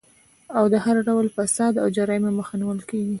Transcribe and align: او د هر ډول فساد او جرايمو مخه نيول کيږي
او 0.57 0.63
د 0.73 0.75
هر 0.85 0.95
ډول 1.07 1.25
فساد 1.35 1.73
او 1.81 1.87
جرايمو 1.95 2.31
مخه 2.39 2.53
نيول 2.61 2.79
کيږي 2.89 3.09